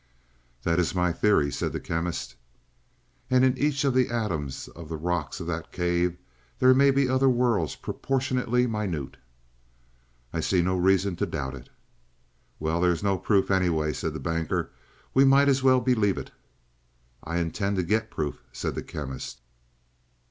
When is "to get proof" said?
17.75-18.41